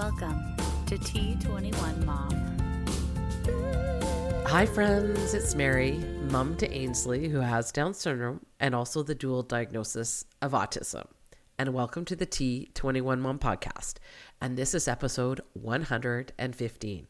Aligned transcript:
Welcome 0.00 0.56
to 0.86 0.96
T21 0.96 2.06
Mom. 2.06 2.32
Hi, 4.46 4.64
friends. 4.64 5.34
It's 5.34 5.54
Mary, 5.54 5.98
mom 6.30 6.56
to 6.56 6.72
Ainsley, 6.72 7.28
who 7.28 7.40
has 7.40 7.70
Down 7.70 7.92
syndrome 7.92 8.46
and 8.58 8.74
also 8.74 9.02
the 9.02 9.14
dual 9.14 9.42
diagnosis 9.42 10.24
of 10.40 10.52
autism. 10.52 11.06
And 11.58 11.74
welcome 11.74 12.06
to 12.06 12.16
the 12.16 12.24
T21 12.24 13.18
Mom 13.18 13.38
podcast. 13.38 13.96
And 14.40 14.56
this 14.56 14.74
is 14.74 14.88
episode 14.88 15.42
115. 15.52 17.06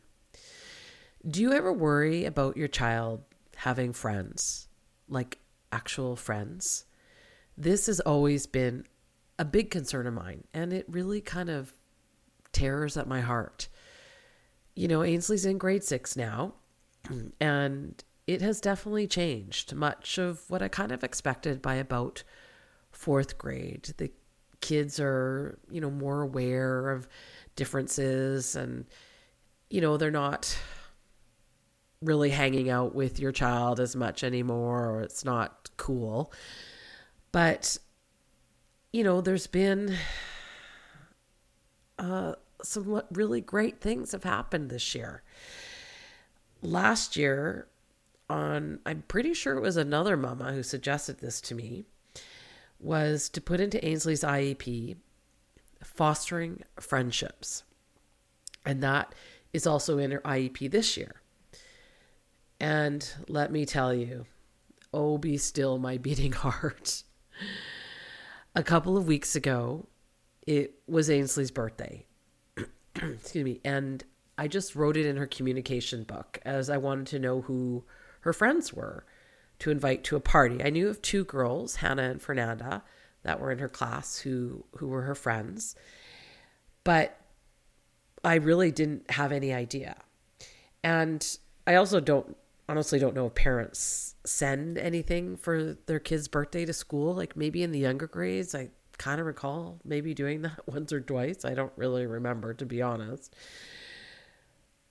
Do 1.28 1.40
you 1.40 1.52
ever 1.52 1.72
worry 1.72 2.24
about 2.24 2.56
your 2.56 2.66
child 2.66 3.22
having 3.54 3.92
friends, 3.92 4.66
like 5.08 5.38
actual 5.70 6.16
friends? 6.16 6.86
This 7.56 7.86
has 7.86 8.00
always 8.00 8.48
been 8.48 8.84
a 9.38 9.44
big 9.44 9.70
concern 9.70 10.08
of 10.08 10.14
mine, 10.14 10.42
and 10.52 10.72
it 10.72 10.86
really 10.88 11.20
kind 11.20 11.50
of 11.50 11.72
tears 12.52 12.96
at 12.96 13.08
my 13.08 13.20
heart. 13.20 13.68
You 14.74 14.88
know, 14.88 15.02
Ainsley's 15.02 15.44
in 15.44 15.58
grade 15.58 15.84
six 15.84 16.16
now, 16.16 16.54
and 17.40 18.02
it 18.26 18.42
has 18.42 18.60
definitely 18.60 19.06
changed 19.06 19.74
much 19.74 20.18
of 20.18 20.48
what 20.48 20.62
I 20.62 20.68
kind 20.68 20.92
of 20.92 21.02
expected 21.02 21.60
by 21.60 21.74
about 21.74 22.22
fourth 22.92 23.38
grade. 23.38 23.92
The 23.96 24.10
kids 24.60 25.00
are, 25.00 25.58
you 25.70 25.80
know, 25.80 25.90
more 25.90 26.22
aware 26.22 26.90
of 26.90 27.08
differences 27.56 28.54
and, 28.54 28.86
you 29.68 29.80
know, 29.80 29.96
they're 29.96 30.10
not 30.10 30.56
really 32.02 32.30
hanging 32.30 32.70
out 32.70 32.94
with 32.94 33.18
your 33.18 33.32
child 33.32 33.80
as 33.80 33.94
much 33.94 34.24
anymore 34.24 34.86
or 34.90 35.02
it's 35.02 35.24
not 35.24 35.68
cool. 35.76 36.32
But, 37.32 37.78
you 38.92 39.04
know, 39.04 39.20
there's 39.20 39.46
been 39.46 39.96
uh, 42.00 42.34
some 42.62 43.02
really 43.12 43.40
great 43.40 43.80
things 43.80 44.12
have 44.12 44.24
happened 44.24 44.70
this 44.70 44.94
year. 44.94 45.22
Last 46.62 47.16
year, 47.16 47.68
on 48.28 48.80
I'm 48.86 49.02
pretty 49.08 49.34
sure 49.34 49.56
it 49.56 49.62
was 49.62 49.76
another 49.76 50.16
mama 50.16 50.52
who 50.52 50.62
suggested 50.62 51.18
this 51.18 51.40
to 51.42 51.54
me, 51.54 51.84
was 52.78 53.28
to 53.30 53.40
put 53.40 53.60
into 53.60 53.84
Ainsley's 53.84 54.22
IEP 54.22 54.96
fostering 55.82 56.62
friendships. 56.78 57.64
And 58.64 58.82
that 58.82 59.14
is 59.52 59.66
also 59.66 59.98
in 59.98 60.10
her 60.10 60.20
IEP 60.20 60.70
this 60.70 60.96
year. 60.96 61.20
And 62.58 63.06
let 63.28 63.50
me 63.50 63.64
tell 63.64 63.92
you, 63.92 64.26
oh, 64.92 65.18
be 65.18 65.36
still 65.36 65.78
my 65.78 65.98
beating 65.98 66.32
heart. 66.46 67.02
A 68.54 68.62
couple 68.62 68.96
of 68.96 69.06
weeks 69.06 69.34
ago, 69.34 69.86
it 70.46 70.74
was 70.86 71.10
Ainsley's 71.10 71.50
birthday. 71.50 72.06
Excuse 72.96 73.44
me. 73.44 73.60
And 73.64 74.02
I 74.38 74.48
just 74.48 74.74
wrote 74.74 74.96
it 74.96 75.06
in 75.06 75.16
her 75.16 75.26
communication 75.26 76.04
book 76.04 76.40
as 76.44 76.70
I 76.70 76.76
wanted 76.76 77.06
to 77.08 77.18
know 77.18 77.42
who 77.42 77.84
her 78.20 78.32
friends 78.32 78.72
were 78.72 79.04
to 79.60 79.70
invite 79.70 80.04
to 80.04 80.16
a 80.16 80.20
party. 80.20 80.62
I 80.64 80.70
knew 80.70 80.88
of 80.88 81.02
two 81.02 81.24
girls, 81.24 81.76
Hannah 81.76 82.10
and 82.10 82.22
Fernanda, 82.22 82.82
that 83.22 83.40
were 83.40 83.52
in 83.52 83.58
her 83.58 83.68
class 83.68 84.18
who 84.18 84.64
who 84.76 84.88
were 84.88 85.02
her 85.02 85.14
friends. 85.14 85.74
But 86.84 87.18
I 88.24 88.36
really 88.36 88.70
didn't 88.70 89.10
have 89.10 89.32
any 89.32 89.52
idea. 89.52 89.96
And 90.82 91.38
I 91.66 91.74
also 91.74 92.00
don't 92.00 92.36
honestly 92.68 92.98
don't 92.98 93.14
know 93.14 93.26
if 93.26 93.34
parents 93.34 94.14
send 94.24 94.78
anything 94.78 95.36
for 95.36 95.76
their 95.86 95.98
kid's 95.98 96.28
birthday 96.28 96.64
to 96.64 96.72
school. 96.72 97.14
Like 97.14 97.36
maybe 97.36 97.62
in 97.62 97.72
the 97.72 97.78
younger 97.78 98.06
grades, 98.06 98.54
I 98.54 98.70
kind 99.00 99.18
of 99.18 99.26
recall 99.26 99.80
maybe 99.82 100.12
doing 100.12 100.42
that 100.42 100.60
once 100.66 100.92
or 100.92 101.00
twice. 101.00 101.44
I 101.44 101.54
don't 101.54 101.72
really 101.74 102.06
remember, 102.06 102.54
to 102.54 102.66
be 102.66 102.82
honest. 102.82 103.34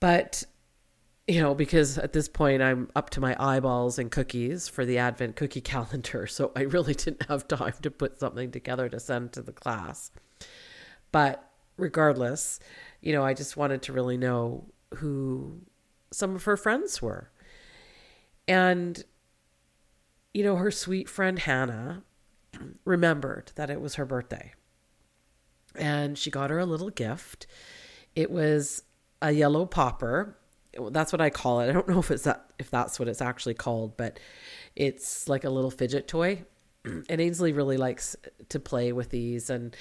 But, 0.00 0.44
you 1.28 1.40
know, 1.40 1.54
because 1.54 1.96
at 1.96 2.12
this 2.12 2.28
point 2.28 2.60
I'm 2.60 2.90
up 2.96 3.10
to 3.10 3.20
my 3.20 3.36
eyeballs 3.38 3.98
in 3.98 4.10
cookies 4.10 4.68
for 4.68 4.84
the 4.84 4.98
Advent 4.98 5.36
cookie 5.36 5.60
calendar. 5.72 6.26
So 6.26 6.50
I 6.56 6.62
really 6.62 6.94
didn't 6.94 7.28
have 7.28 7.48
time 7.48 7.74
to 7.82 7.90
put 7.90 8.18
something 8.18 8.50
together 8.50 8.88
to 8.88 8.98
send 8.98 9.32
to 9.32 9.42
the 9.42 9.52
class. 9.52 10.10
But 11.12 11.48
regardless, 11.76 12.58
you 13.00 13.12
know, 13.12 13.24
I 13.24 13.32
just 13.32 13.56
wanted 13.56 13.80
to 13.82 13.92
really 13.92 14.16
know 14.16 14.66
who 14.96 15.60
some 16.10 16.34
of 16.34 16.44
her 16.44 16.56
friends 16.56 17.00
were. 17.00 17.30
And, 18.48 19.04
you 20.34 20.42
know, 20.42 20.56
her 20.56 20.72
sweet 20.72 21.08
friend 21.08 21.38
Hannah 21.38 22.02
remembered 22.84 23.52
that 23.54 23.70
it 23.70 23.80
was 23.80 23.94
her 23.96 24.04
birthday. 24.04 24.52
And 25.74 26.18
she 26.18 26.30
got 26.30 26.50
her 26.50 26.58
a 26.58 26.66
little 26.66 26.90
gift. 26.90 27.46
It 28.14 28.30
was 28.30 28.82
a 29.22 29.32
yellow 29.32 29.66
popper. 29.66 30.36
That's 30.90 31.12
what 31.12 31.20
I 31.20 31.30
call 31.30 31.60
it. 31.60 31.68
I 31.68 31.72
don't 31.72 31.88
know 31.88 31.98
if 31.98 32.10
it's 32.10 32.24
that 32.24 32.52
if 32.58 32.70
that's 32.70 32.98
what 32.98 33.08
it's 33.08 33.22
actually 33.22 33.54
called, 33.54 33.96
but 33.96 34.18
it's 34.76 35.28
like 35.28 35.44
a 35.44 35.50
little 35.50 35.70
fidget 35.70 36.08
toy. 36.08 36.44
And 36.84 37.20
Ainsley 37.20 37.52
really 37.52 37.76
likes 37.76 38.16
to 38.48 38.58
play 38.58 38.92
with 38.92 39.10
these 39.10 39.50
and 39.50 39.76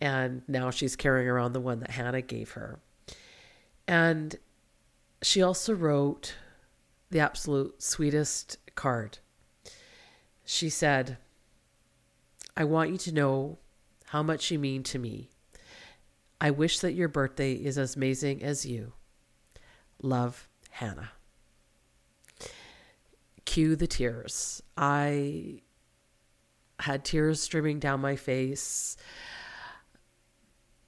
and 0.00 0.42
now 0.48 0.70
she's 0.70 0.96
carrying 0.96 1.28
around 1.28 1.52
the 1.52 1.60
one 1.60 1.80
that 1.80 1.90
Hannah 1.90 2.22
gave 2.22 2.52
her. 2.52 2.78
And 3.86 4.36
she 5.22 5.42
also 5.42 5.74
wrote 5.74 6.36
the 7.10 7.20
absolute 7.20 7.82
sweetest 7.82 8.58
card. 8.74 9.18
She 10.44 10.70
said, 10.70 11.18
I 12.58 12.64
want 12.64 12.90
you 12.90 12.98
to 12.98 13.14
know 13.14 13.58
how 14.06 14.24
much 14.24 14.50
you 14.50 14.58
mean 14.58 14.82
to 14.82 14.98
me. 14.98 15.30
I 16.40 16.50
wish 16.50 16.80
that 16.80 16.92
your 16.92 17.06
birthday 17.06 17.52
is 17.52 17.78
as 17.78 17.94
amazing 17.94 18.42
as 18.42 18.66
you. 18.66 18.94
Love, 20.02 20.48
Hannah. 20.70 21.12
Cue 23.44 23.76
the 23.76 23.86
tears. 23.86 24.60
I 24.76 25.62
had 26.80 27.04
tears 27.04 27.40
streaming 27.40 27.78
down 27.78 28.00
my 28.00 28.16
face. 28.16 28.96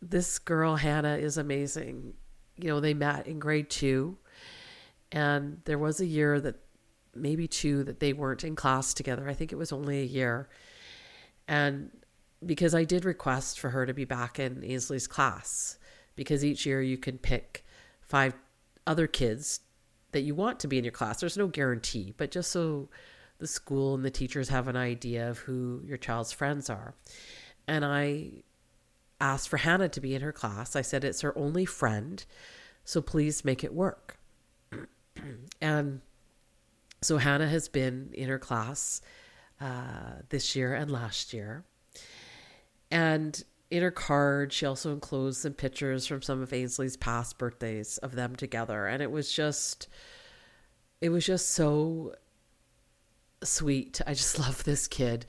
This 0.03 0.41
girl, 0.41 0.75
Hannah, 0.75 1.19
is 1.19 1.37
amazing. 1.39 2.15
You 2.57 2.69
know, 2.69 2.81
they 2.81 2.95
met 2.95 3.29
in 3.29 3.39
grade 3.39 3.71
two. 3.71 4.19
And 5.13 5.61
there 5.67 5.79
was 5.79 6.01
a 6.01 6.07
year 6.07 6.41
that 6.41 6.57
maybe 7.15 7.47
two 7.47 7.85
that 7.85 8.01
they 8.01 8.13
weren't 8.13 8.43
in 8.43 8.57
class 8.57 8.93
together. 8.93 9.29
I 9.29 9.35
think 9.35 9.53
it 9.53 9.57
was 9.57 9.71
only 9.71 10.01
a 10.01 10.05
year. 10.05 10.49
And 11.51 11.91
because 12.47 12.77
I 12.77 12.85
did 12.85 13.05
request 13.05 13.59
for 13.59 13.71
her 13.71 13.85
to 13.85 13.93
be 13.93 14.05
back 14.05 14.39
in 14.39 14.65
Ainsley's 14.65 15.09
class, 15.09 15.79
because 16.15 16.45
each 16.45 16.65
year 16.65 16.81
you 16.81 16.97
can 16.97 17.19
pick 17.19 17.65
five 18.01 18.35
other 18.87 19.09
kids 19.09 19.61
that 20.13 20.21
you 20.21 20.35
want 20.35 20.61
to 20.61 20.69
be 20.69 20.79
in 20.79 20.85
your 20.85 20.93
class. 20.93 21.19
There's 21.19 21.37
no 21.37 21.49
guarantee, 21.49 22.15
but 22.17 22.31
just 22.31 22.53
so 22.53 22.89
the 23.39 23.49
school 23.49 23.97
and 23.97 24.05
the 24.05 24.11
teachers 24.11 24.49
have 24.49 24.69
an 24.69 24.77
idea 24.77 25.29
of 25.29 25.39
who 25.39 25.83
your 25.85 25.97
child's 25.97 26.31
friends 26.31 26.71
are. 26.71 26.95
And 27.67 27.85
I 27.85 28.45
asked 29.21 29.49
for 29.49 29.57
Hannah 29.57 29.89
to 29.89 30.01
be 30.01 30.15
in 30.15 30.23
her 30.23 30.33
class. 30.33 30.77
I 30.77 30.83
said 30.83 31.03
it's 31.03 31.23
her 31.23 31.37
only 31.37 31.65
friend, 31.65 32.25
so 32.85 33.03
please 33.03 33.45
make 33.45 33.65
it 33.65 33.75
work. 33.75 34.19
and 35.61 36.01
so 37.03 37.19
Hannah 37.19 37.49
has 37.49 37.69
been 37.69 38.11
in 38.13 38.29
her 38.29 38.39
class 38.39 39.03
uh, 39.61 40.23
this 40.29 40.57
year 40.57 40.75
and 40.75 40.91
last 40.91 41.33
year. 41.33 41.65
And 42.91 43.43
in 43.71 43.83
her 43.83 43.91
card, 43.91 44.53
she 44.53 44.67
also 44.67 44.93
enclosed 44.93 45.41
some 45.41 45.53
pictures 45.53 46.07
from 46.07 46.23
some 46.23 46.43
of 46.43 46.53
Ainsley's 46.53 46.97
past 46.97 47.39
birthdays 47.39 47.99
of 47.99 48.15
them 48.15 48.35
together. 48.35 48.87
And 48.87 49.03
it 49.03 49.11
was 49.11 49.33
just, 49.33 49.89
it 51.01 51.11
was 51.11 51.25
just 51.25 51.51
so 51.51 52.15
sweet. 53.45 54.01
I 54.07 54.15
just 54.15 54.39
love 54.41 54.65
this 54.65 54.89
kid, 54.89 55.27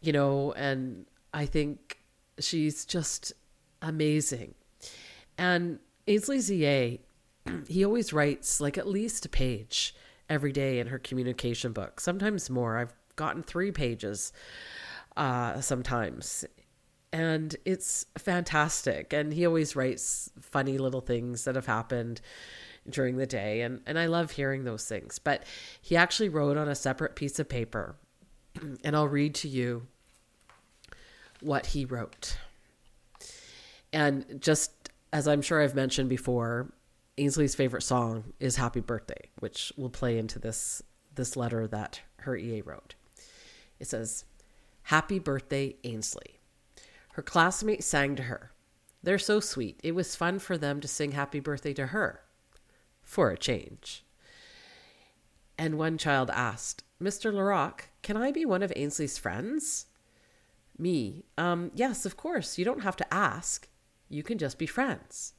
you 0.00 0.12
know, 0.12 0.52
and 0.52 1.06
I 1.34 1.46
think 1.46 1.98
she's 2.38 2.84
just 2.84 3.32
amazing. 3.82 4.54
And 5.36 5.78
Ainsley 6.06 6.38
EA 6.38 7.00
he 7.68 7.84
always 7.84 8.12
writes 8.12 8.60
like 8.60 8.78
at 8.78 8.86
least 8.86 9.26
a 9.26 9.28
page 9.28 9.94
every 10.28 10.52
day 10.52 10.78
in 10.78 10.88
her 10.88 10.98
communication 10.98 11.72
book, 11.72 12.00
sometimes 12.00 12.50
more. 12.50 12.78
I've 12.78 12.94
gotten 13.16 13.42
three 13.42 13.72
pages 13.72 14.32
uh, 15.16 15.60
sometimes. 15.60 16.44
And 17.12 17.56
it's 17.64 18.06
fantastic. 18.18 19.12
And 19.12 19.32
he 19.32 19.46
always 19.46 19.74
writes 19.74 20.30
funny 20.40 20.78
little 20.78 21.00
things 21.00 21.44
that 21.44 21.54
have 21.54 21.66
happened 21.66 22.20
during 22.88 23.16
the 23.16 23.26
day. 23.26 23.62
And, 23.62 23.80
and 23.86 23.98
I 23.98 24.06
love 24.06 24.32
hearing 24.32 24.64
those 24.64 24.84
things. 24.84 25.18
But 25.18 25.44
he 25.80 25.96
actually 25.96 26.28
wrote 26.28 26.56
on 26.56 26.68
a 26.68 26.74
separate 26.74 27.16
piece 27.16 27.38
of 27.38 27.48
paper, 27.48 27.96
and 28.84 28.94
I'll 28.94 29.08
read 29.08 29.34
to 29.36 29.48
you 29.48 29.86
what 31.40 31.66
he 31.66 31.84
wrote. 31.84 32.36
And 33.92 34.40
just 34.40 34.90
as 35.12 35.26
I'm 35.26 35.42
sure 35.42 35.62
I've 35.62 35.74
mentioned 35.74 36.08
before, 36.08 36.72
Ainsley's 37.18 37.54
favorite 37.54 37.82
song 37.82 38.32
is 38.40 38.56
Happy 38.56 38.80
Birthday, 38.80 39.30
which 39.38 39.72
will 39.76 39.88
play 39.88 40.18
into 40.18 40.38
this 40.38 40.82
this 41.14 41.34
letter 41.34 41.66
that 41.66 42.02
her 42.18 42.36
EA 42.36 42.60
wrote. 42.60 42.94
It 43.78 43.86
says, 43.86 44.24
Happy 44.84 45.18
birthday, 45.18 45.76
Ainsley. 45.84 46.40
Her 47.12 47.22
classmate 47.22 47.82
sang 47.82 48.14
to 48.16 48.24
her. 48.24 48.52
They're 49.02 49.18
so 49.18 49.40
sweet. 49.40 49.80
It 49.82 49.94
was 49.94 50.16
fun 50.16 50.38
for 50.38 50.58
them 50.58 50.80
to 50.80 50.88
sing 50.88 51.12
happy 51.12 51.40
birthday 51.40 51.72
to 51.74 51.86
her 51.88 52.22
for 53.02 53.30
a 53.30 53.38
change. 53.38 54.04
And 55.58 55.78
one 55.78 55.96
child 55.96 56.30
asked, 56.30 56.84
Mr. 57.02 57.32
Larocque, 57.32 57.88
can 58.02 58.16
I 58.16 58.32
be 58.32 58.44
one 58.44 58.62
of 58.62 58.72
Ainsley's 58.76 59.18
friends? 59.18 59.86
Me, 60.78 61.24
um, 61.38 61.70
yes, 61.74 62.04
of 62.04 62.16
course. 62.16 62.58
You 62.58 62.64
don't 62.64 62.82
have 62.82 62.96
to 62.96 63.14
ask. 63.14 63.68
You 64.08 64.22
can 64.22 64.38
just 64.38 64.58
be 64.58 64.66
friends. 64.66 65.32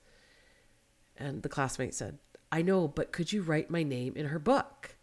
And 1.16 1.44
the 1.44 1.50
classmate 1.50 1.94
said, 1.94 2.18
I 2.52 2.62
know, 2.62 2.88
but 2.88 3.12
could 3.12 3.32
you 3.32 3.42
write 3.42 3.70
my 3.70 3.84
name 3.84 4.14
in 4.16 4.28
her 4.28 4.40
book? 4.40 4.97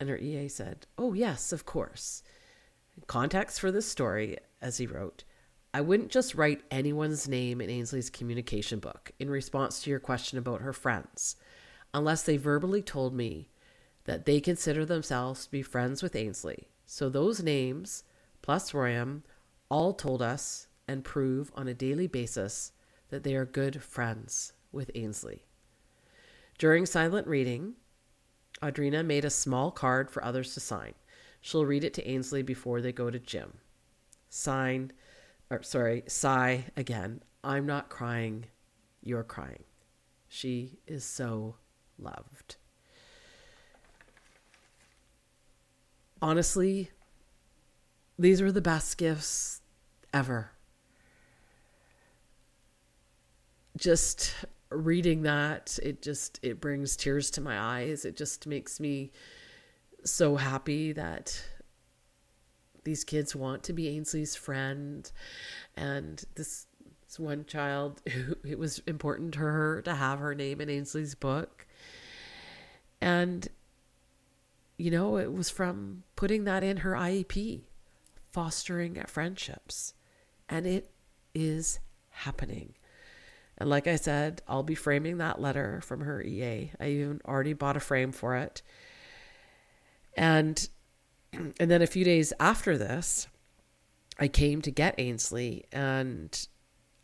And 0.00 0.08
her 0.08 0.16
EA 0.16 0.48
said, 0.48 0.86
Oh, 0.98 1.12
yes, 1.12 1.52
of 1.52 1.66
course. 1.66 2.22
Context 3.06 3.60
for 3.60 3.70
this 3.70 3.86
story, 3.86 4.38
as 4.60 4.78
he 4.78 4.86
wrote, 4.86 5.24
I 5.72 5.82
wouldn't 5.82 6.10
just 6.10 6.34
write 6.34 6.62
anyone's 6.70 7.28
name 7.28 7.60
in 7.60 7.70
Ainsley's 7.70 8.10
communication 8.10 8.80
book 8.80 9.12
in 9.20 9.30
response 9.30 9.82
to 9.82 9.90
your 9.90 10.00
question 10.00 10.38
about 10.38 10.62
her 10.62 10.72
friends, 10.72 11.36
unless 11.94 12.22
they 12.22 12.36
verbally 12.36 12.82
told 12.82 13.14
me 13.14 13.50
that 14.04 14.26
they 14.26 14.40
consider 14.40 14.84
themselves 14.84 15.44
to 15.44 15.50
be 15.50 15.62
friends 15.62 16.02
with 16.02 16.16
Ainsley. 16.16 16.68
So 16.86 17.08
those 17.08 17.42
names, 17.42 18.02
plus 18.42 18.72
Royam, 18.72 19.22
all 19.68 19.92
told 19.92 20.22
us 20.22 20.66
and 20.88 21.04
prove 21.04 21.52
on 21.54 21.68
a 21.68 21.74
daily 21.74 22.08
basis 22.08 22.72
that 23.10 23.22
they 23.22 23.36
are 23.36 23.44
good 23.44 23.80
friends 23.80 24.54
with 24.72 24.90
Ainsley. 24.96 25.44
During 26.58 26.84
silent 26.84 27.28
reading, 27.28 27.74
Audrina 28.62 29.04
made 29.04 29.24
a 29.24 29.30
small 29.30 29.70
card 29.70 30.10
for 30.10 30.22
others 30.24 30.54
to 30.54 30.60
sign. 30.60 30.94
She'll 31.40 31.64
read 31.64 31.84
it 31.84 31.94
to 31.94 32.08
Ainsley 32.08 32.42
before 32.42 32.80
they 32.80 32.92
go 32.92 33.10
to 33.10 33.18
gym. 33.18 33.54
Sign, 34.28 34.92
or 35.48 35.62
sorry, 35.62 36.04
sigh 36.06 36.66
again. 36.76 37.22
I'm 37.42 37.64
not 37.64 37.88
crying, 37.88 38.46
you're 39.02 39.24
crying. 39.24 39.64
She 40.28 40.78
is 40.86 41.04
so 41.04 41.56
loved. 41.98 42.56
Honestly, 46.22 46.90
these 48.18 48.42
were 48.42 48.52
the 48.52 48.60
best 48.60 48.98
gifts 48.98 49.62
ever. 50.12 50.50
Just 53.76 54.34
reading 54.70 55.22
that, 55.22 55.78
it 55.82 56.02
just 56.02 56.38
it 56.42 56.60
brings 56.60 56.96
tears 56.96 57.30
to 57.32 57.40
my 57.40 57.58
eyes. 57.58 58.04
It 58.04 58.16
just 58.16 58.46
makes 58.46 58.80
me 58.80 59.12
so 60.04 60.36
happy 60.36 60.92
that 60.92 61.42
these 62.84 63.04
kids 63.04 63.36
want 63.36 63.62
to 63.64 63.72
be 63.72 63.88
Ainsley's 63.88 64.34
friend 64.34 65.10
and 65.76 66.24
this, 66.34 66.66
this 67.06 67.18
one 67.18 67.44
child 67.44 68.00
who 68.08 68.36
it 68.44 68.58
was 68.58 68.78
important 68.86 69.34
to 69.34 69.40
her 69.40 69.82
to 69.82 69.94
have 69.94 70.18
her 70.18 70.34
name 70.34 70.60
in 70.60 70.70
Ainsley's 70.70 71.14
book. 71.14 71.66
And 73.00 73.48
you 74.78 74.90
know, 74.90 75.18
it 75.18 75.30
was 75.30 75.50
from 75.50 76.04
putting 76.16 76.44
that 76.44 76.64
in 76.64 76.78
her 76.78 76.92
IEP 76.92 77.60
fostering 78.32 79.02
friendships. 79.06 79.92
And 80.48 80.66
it 80.66 80.90
is 81.34 81.80
happening. 82.08 82.74
And 83.60 83.68
like 83.68 83.86
I 83.86 83.96
said, 83.96 84.40
I'll 84.48 84.62
be 84.62 84.74
framing 84.74 85.18
that 85.18 85.40
letter 85.40 85.82
from 85.82 86.00
her 86.00 86.22
EA. 86.22 86.72
I 86.80 86.88
even 86.88 87.20
already 87.26 87.52
bought 87.52 87.76
a 87.76 87.80
frame 87.80 88.10
for 88.10 88.34
it. 88.36 88.62
And 90.16 90.68
and 91.32 91.70
then 91.70 91.82
a 91.82 91.86
few 91.86 92.04
days 92.04 92.32
after 92.40 92.76
this, 92.76 93.28
I 94.18 94.26
came 94.26 94.62
to 94.62 94.70
get 94.70 94.98
Ainsley 94.98 95.66
and 95.70 96.48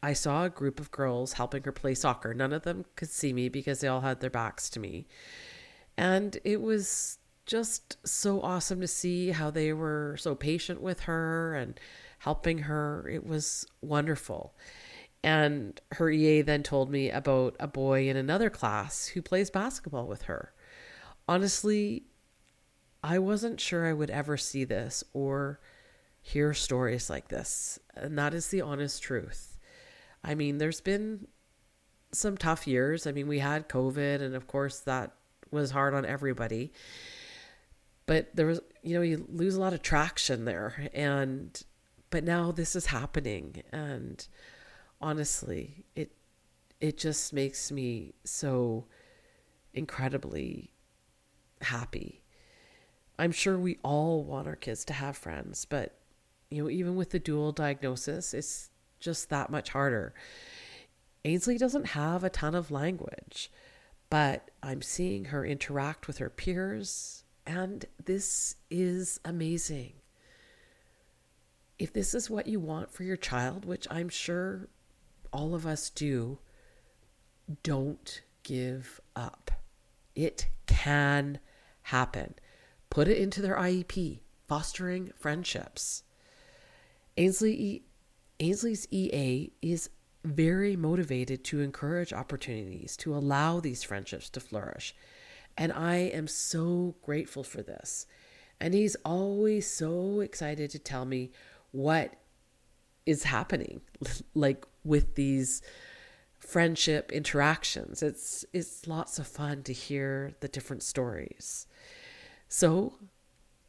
I 0.02 0.14
saw 0.14 0.44
a 0.44 0.50
group 0.50 0.80
of 0.80 0.90
girls 0.90 1.34
helping 1.34 1.62
her 1.62 1.72
play 1.72 1.94
soccer. 1.94 2.34
None 2.34 2.52
of 2.52 2.62
them 2.62 2.86
could 2.96 3.10
see 3.10 3.32
me 3.32 3.48
because 3.48 3.80
they 3.80 3.88
all 3.88 4.00
had 4.00 4.20
their 4.20 4.30
backs 4.30 4.68
to 4.70 4.80
me. 4.80 5.06
And 5.96 6.38
it 6.42 6.60
was 6.60 7.18
just 7.44 7.96
so 8.06 8.40
awesome 8.40 8.80
to 8.80 8.88
see 8.88 9.30
how 9.30 9.50
they 9.50 9.72
were 9.72 10.16
so 10.18 10.34
patient 10.34 10.80
with 10.80 11.00
her 11.00 11.54
and 11.54 11.78
helping 12.18 12.58
her. 12.58 13.08
It 13.08 13.26
was 13.26 13.66
wonderful. 13.80 14.54
And 15.26 15.80
her 15.92 16.08
EA 16.08 16.42
then 16.42 16.62
told 16.62 16.90
me 16.90 17.10
about 17.10 17.56
a 17.58 17.66
boy 17.66 18.08
in 18.08 18.16
another 18.16 18.48
class 18.48 19.08
who 19.08 19.20
plays 19.20 19.50
basketball 19.50 20.06
with 20.06 20.22
her. 20.22 20.52
Honestly, 21.28 22.04
I 23.02 23.18
wasn't 23.18 23.60
sure 23.60 23.86
I 23.86 23.92
would 23.92 24.10
ever 24.10 24.36
see 24.36 24.64
this 24.64 25.02
or 25.12 25.60
hear 26.22 26.54
stories 26.54 27.10
like 27.10 27.28
this. 27.28 27.78
And 27.94 28.16
that 28.18 28.34
is 28.34 28.48
the 28.48 28.60
honest 28.60 29.02
truth. 29.02 29.58
I 30.22 30.34
mean, 30.34 30.58
there's 30.58 30.80
been 30.80 31.26
some 32.12 32.36
tough 32.36 32.66
years. 32.66 33.06
I 33.06 33.12
mean, 33.12 33.26
we 33.26 33.40
had 33.40 33.68
COVID, 33.68 34.22
and 34.22 34.34
of 34.36 34.46
course, 34.46 34.78
that 34.80 35.12
was 35.50 35.72
hard 35.72 35.94
on 35.94 36.04
everybody 36.04 36.72
but 38.06 38.34
there 38.34 38.46
was 38.46 38.60
you 38.82 38.94
know 38.94 39.02
you 39.02 39.26
lose 39.28 39.56
a 39.56 39.60
lot 39.60 39.72
of 39.72 39.82
traction 39.82 40.44
there 40.44 40.88
and 40.94 41.62
but 42.10 42.24
now 42.24 42.50
this 42.52 42.74
is 42.74 42.86
happening 42.86 43.62
and 43.72 44.26
honestly 45.00 45.84
it 45.94 46.12
it 46.80 46.96
just 46.96 47.32
makes 47.32 47.70
me 47.70 48.14
so 48.24 48.86
incredibly 49.74 50.70
happy 51.62 52.22
i'm 53.18 53.32
sure 53.32 53.58
we 53.58 53.78
all 53.82 54.24
want 54.24 54.46
our 54.46 54.56
kids 54.56 54.84
to 54.84 54.92
have 54.92 55.16
friends 55.16 55.64
but 55.64 55.98
you 56.50 56.62
know 56.62 56.70
even 56.70 56.96
with 56.96 57.10
the 57.10 57.18
dual 57.18 57.52
diagnosis 57.52 58.34
it's 58.34 58.70
just 59.00 59.28
that 59.28 59.50
much 59.50 59.70
harder 59.70 60.14
ainsley 61.24 61.58
doesn't 61.58 61.86
have 61.88 62.24
a 62.24 62.30
ton 62.30 62.54
of 62.54 62.70
language 62.70 63.50
but 64.08 64.50
i'm 64.62 64.82
seeing 64.82 65.26
her 65.26 65.44
interact 65.44 66.06
with 66.06 66.18
her 66.18 66.30
peers 66.30 67.24
and 67.46 67.84
this 68.04 68.56
is 68.70 69.20
amazing. 69.24 69.92
If 71.78 71.92
this 71.92 72.14
is 72.14 72.28
what 72.28 72.48
you 72.48 72.58
want 72.58 72.90
for 72.90 73.04
your 73.04 73.16
child, 73.16 73.64
which 73.64 73.86
I'm 73.90 74.08
sure 74.08 74.68
all 75.36 75.54
of 75.54 75.66
us 75.66 75.90
do, 75.90 76.38
don't 77.62 78.22
give 78.42 79.00
up. 79.14 79.50
It 80.14 80.48
can 80.66 81.38
happen. 81.82 82.34
Put 82.88 83.08
it 83.08 83.18
into 83.18 83.42
their 83.42 83.56
IEP, 83.56 84.20
fostering 84.48 85.12
friendships. 85.16 86.02
Ainsley 87.16 87.84
Ainsley's 88.40 88.86
EA 88.90 89.52
is 89.62 89.90
very 90.24 90.76
motivated 90.76 91.44
to 91.44 91.60
encourage 91.60 92.12
opportunities 92.12 92.96
to 92.98 93.14
allow 93.14 93.60
these 93.60 93.82
friendships 93.82 94.28
to 94.30 94.40
flourish 94.40 94.94
and 95.56 95.72
I 95.72 95.96
am 95.96 96.28
so 96.28 96.96
grateful 97.02 97.42
for 97.42 97.62
this. 97.62 98.06
And 98.60 98.74
he's 98.74 98.96
always 99.04 99.70
so 99.70 100.20
excited 100.20 100.70
to 100.70 100.78
tell 100.78 101.04
me 101.04 101.30
what 101.72 102.14
is 103.06 103.24
happening 103.24 103.80
like 104.34 104.66
with 104.84 105.14
these 105.14 105.62
friendship 106.38 107.10
interactions. 107.12 108.02
It's 108.02 108.44
it's 108.52 108.86
lots 108.86 109.18
of 109.18 109.26
fun 109.26 109.62
to 109.64 109.72
hear 109.72 110.34
the 110.40 110.48
different 110.48 110.82
stories. 110.82 111.66
So, 112.48 112.98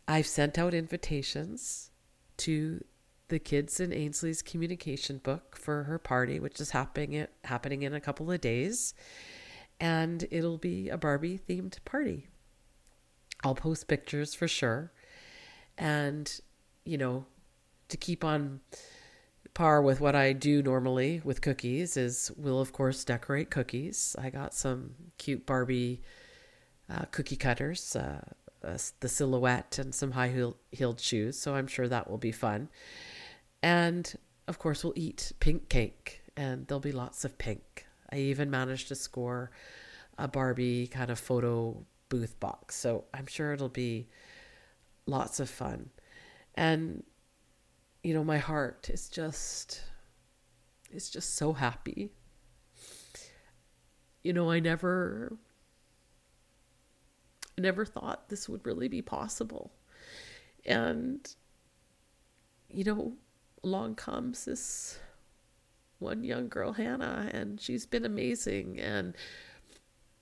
I've 0.08 0.28
sent 0.28 0.58
out 0.58 0.74
invitations 0.74 1.92
to 2.38 2.84
the 3.30 3.40
kids 3.40 3.80
in 3.80 3.92
Ainsley's 3.92 4.42
communication 4.42 5.18
book 5.18 5.58
for 5.58 5.84
her 5.84 5.98
party, 5.98 6.40
which 6.40 6.60
is 6.62 6.72
happening 6.72 7.28
happening 7.44 7.84
in 7.84 7.94
a 7.94 8.02
couple 8.02 8.32
of 8.32 8.42
days 8.42 8.94
and 9.80 10.26
it'll 10.32 10.58
be 10.58 10.90
a 10.90 10.98
Barbie 10.98 11.40
themed 11.48 11.78
party. 11.86 12.28
I'll 13.44 13.56
post 13.56 13.88
pictures 13.88 14.34
for 14.34 14.48
sure. 14.48 14.92
And, 15.78 16.40
you 16.86 16.98
know, 16.98 17.26
to 17.90 17.98
keep 17.98 18.24
on 18.24 18.62
par 19.58 19.82
with 19.82 20.00
what 20.00 20.14
I 20.14 20.34
do 20.34 20.62
normally 20.62 21.20
with 21.24 21.42
cookies 21.42 21.98
is 21.98 22.32
we'll 22.38 22.62
of 22.62 22.72
course 22.72 23.04
decorate 23.04 23.50
cookies. 23.50 24.16
I 24.20 24.30
got 24.30 24.54
some 24.54 24.94
cute 25.18 25.48
Barbie 25.48 26.04
uh, 26.88 27.06
cookie 27.10 27.38
cutters, 27.38 27.96
uh, 27.96 28.22
uh, 28.64 28.78
the 29.00 29.10
silhouette, 29.10 29.80
and 29.80 29.96
some 29.96 30.12
high 30.12 30.52
heeled 30.72 31.00
shoes. 31.00 31.40
So 31.40 31.56
I'm 31.56 31.66
sure 31.66 31.88
that 31.88 32.08
will 32.08 32.20
be 32.20 32.32
fun. 32.32 32.70
And 33.64 34.14
of 34.48 34.60
course, 34.60 34.84
we'll 34.84 34.94
eat 34.96 35.32
pink 35.40 35.70
cake, 35.70 36.22
and 36.38 36.68
there'll 36.68 36.80
be 36.80 36.92
lots 36.92 37.26
of 37.26 37.40
pink. 37.40 37.88
I 38.12 38.18
even 38.18 38.52
managed 38.52 38.90
to 38.90 38.96
score 38.96 39.50
a 40.20 40.28
Barbie 40.28 40.86
kind 40.86 41.10
of 41.10 41.18
photo 41.18 41.84
booth 42.10 42.40
box. 42.40 42.76
So 42.76 43.06
I'm 43.12 43.26
sure 43.26 43.54
it'll 43.54 43.70
be 43.70 44.08
lots 45.08 45.40
of 45.40 45.50
fun. 45.50 45.90
And 46.54 47.04
you 48.08 48.14
know, 48.14 48.24
my 48.24 48.38
heart 48.38 48.90
is 48.90 49.10
just 49.10 49.84
it's 50.90 51.10
just 51.10 51.36
so 51.36 51.52
happy. 51.52 52.10
You 54.24 54.32
know, 54.32 54.50
I 54.50 54.62
never 54.62 55.38
I 57.58 57.62
never 57.62 57.84
thought 57.84 58.30
this 58.30 58.48
would 58.48 58.66
really 58.66 58.88
be 58.88 59.02
possible. 59.02 59.74
And 60.66 61.20
you 62.70 62.86
know, 62.86 63.18
along 63.62 63.96
comes 63.96 64.46
this 64.46 65.00
one 66.00 66.24
young 66.24 66.48
girl, 66.48 66.72
Hannah, 66.72 67.30
and 67.34 67.60
she's 67.60 67.86
been 67.86 68.06
amazing. 68.06 68.80
And 68.80 69.18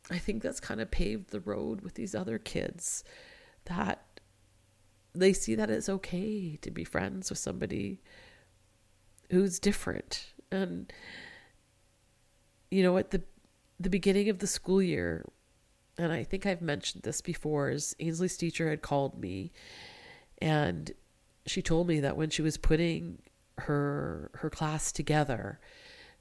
I 0.10 0.18
think 0.18 0.42
that's 0.42 0.60
kind 0.60 0.82
of 0.82 0.90
paved 0.90 1.30
the 1.30 1.40
road 1.40 1.82
with 1.82 1.94
these 1.94 2.16
other 2.16 2.40
kids 2.40 3.04
that 3.66 4.15
they 5.16 5.34
see 5.34 5.56
that 5.56 5.70
it's 5.70 5.90
okay 5.90 6.58
to 6.62 6.72
be 6.72 6.84
friends 6.84 7.30
with 7.30 7.40
somebody 7.40 8.02
who's 9.32 9.60
different. 9.60 10.34
And 10.52 10.92
you 12.72 12.84
know, 12.84 12.98
at 12.98 13.12
the 13.12 13.24
the 13.80 13.90
beginning 13.90 14.30
of 14.30 14.40
the 14.40 14.48
school 14.48 14.82
year, 14.82 15.26
and 15.98 16.12
I 16.12 16.24
think 16.24 16.46
I've 16.46 16.62
mentioned 16.62 17.04
this 17.04 17.22
before, 17.22 17.70
is 17.70 17.96
Ainsley's 18.00 18.38
teacher 18.38 18.70
had 18.70 18.82
called 18.82 19.20
me 19.20 19.52
and 20.40 20.92
she 21.46 21.62
told 21.62 21.88
me 21.88 22.00
that 22.00 22.18
when 22.18 22.30
she 22.30 22.42
was 22.42 22.58
putting 22.58 23.20
her 23.60 24.32
her 24.36 24.50
class 24.50 24.92
together, 24.92 25.60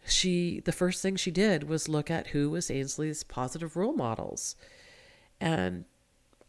she 0.07 0.61
the 0.65 0.73
first 0.73 1.03
thing 1.03 1.17
she 1.17 1.31
did 1.31 1.65
was 1.69 1.89
look 1.89 2.11
at 2.11 2.29
who 2.29 2.51
was 2.51 2.71
Ainsley's 2.71 3.25
positive 3.25 3.77
role 3.77 3.95
models. 3.95 4.57
And 5.41 5.85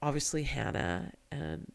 obviously 0.01 0.43
Hannah 0.43 1.13
and 1.31 1.71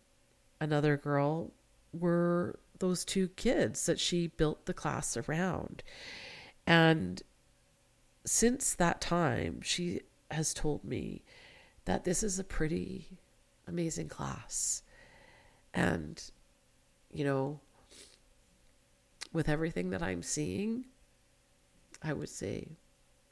another 0.61 0.97
girl 0.97 1.52
were 1.93 2.59
those 2.79 3.05
two 3.05 3.29
kids 3.29 3.87
that 3.87 4.00
she 4.00 4.29
built 4.29 4.67
the 4.67 4.75
class 4.75 5.17
around. 5.17 5.83
And 6.67 7.23
since 8.25 8.75
that 8.75 9.00
time, 9.00 9.61
she 9.62 10.00
has 10.31 10.55
told 10.55 10.85
me 10.85 11.23
that 11.85 12.05
this 12.05 12.23
is 12.23 12.38
a 12.38 12.45
pretty 12.45 13.19
amazing 13.67 14.09
class. 14.09 14.83
And, 15.73 16.23
you 17.12 17.25
know, 17.25 17.61
with 19.33 19.49
everything 19.49 19.90
that 19.90 20.02
I'm 20.02 20.23
seeing, 20.23 20.87
I 22.02 22.12
would 22.12 22.29
say 22.29 22.76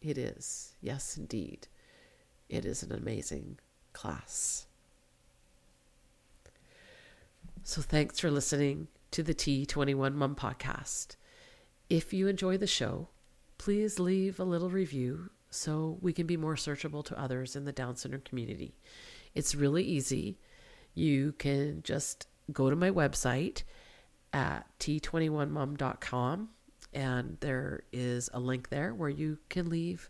it 0.00 0.16
is. 0.16 0.74
Yes, 0.80 1.16
indeed. 1.16 1.66
It 2.48 2.64
is 2.64 2.82
an 2.82 2.92
amazing 2.92 3.58
class. 3.92 4.67
So 7.68 7.82
thanks 7.82 8.18
for 8.18 8.30
listening 8.30 8.88
to 9.10 9.22
the 9.22 9.34
T21 9.34 10.14
Mom 10.14 10.34
podcast. 10.34 11.16
If 11.90 12.14
you 12.14 12.26
enjoy 12.26 12.56
the 12.56 12.66
show, 12.66 13.08
please 13.58 14.00
leave 14.00 14.40
a 14.40 14.44
little 14.44 14.70
review 14.70 15.28
so 15.50 15.98
we 16.00 16.14
can 16.14 16.26
be 16.26 16.38
more 16.38 16.54
searchable 16.54 17.04
to 17.04 17.20
others 17.20 17.54
in 17.54 17.66
the 17.66 17.72
Down 17.72 17.94
syndrome 17.94 18.22
community. 18.22 18.78
It's 19.34 19.54
really 19.54 19.82
easy. 19.82 20.38
You 20.94 21.32
can 21.32 21.82
just 21.82 22.26
go 22.50 22.70
to 22.70 22.74
my 22.74 22.90
website 22.90 23.64
at 24.32 24.64
t21mom.com 24.80 26.48
and 26.94 27.36
there 27.40 27.82
is 27.92 28.30
a 28.32 28.40
link 28.40 28.70
there 28.70 28.94
where 28.94 29.10
you 29.10 29.36
can 29.50 29.68
leave 29.68 30.08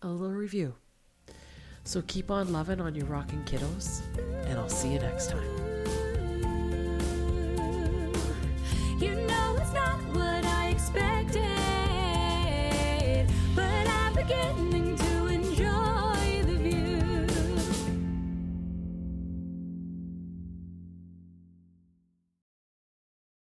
a 0.00 0.06
little 0.06 0.36
review. 0.36 0.76
So 1.82 2.02
keep 2.02 2.30
on 2.30 2.52
loving 2.52 2.80
on 2.80 2.94
your 2.94 3.06
rocking 3.06 3.42
kiddos, 3.46 4.00
and 4.46 4.56
I'll 4.60 4.68
see 4.68 4.92
you 4.92 5.00
next 5.00 5.30
time. 5.30 5.69